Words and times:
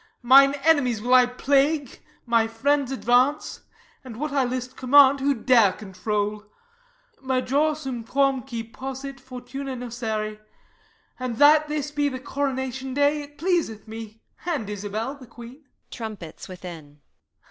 Mine 0.23 0.55
enemies 0.63 0.99
will 0.99 1.13
I 1.13 1.27
plague, 1.27 1.99
my 2.25 2.47
friends 2.47 2.91
advance; 2.91 3.61
And 4.03 4.19
what 4.19 4.31
I 4.31 4.43
list 4.45 4.75
command 4.75 5.19
who 5.19 5.35
dare 5.35 5.73
control? 5.73 6.45
Major 7.21 7.75
sum 7.75 8.03
quàm 8.03 8.41
cui 8.49 8.63
possit 8.63 9.19
fortuna 9.19 9.75
nocere: 9.75 10.39
And 11.19 11.37
that 11.37 11.67
this 11.67 11.91
be 11.91 12.09
the 12.09 12.19
coronation 12.19 12.95
day, 12.95 13.21
It 13.21 13.37
pleaseth 13.37 13.87
me 13.87 14.23
and 14.43 14.67
Isabel 14.67 15.13
the 15.13 15.27
queen. 15.27 15.65
[_Trumpets 15.91 16.49
within. 16.49 17.01